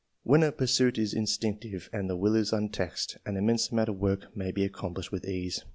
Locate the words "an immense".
3.23-3.69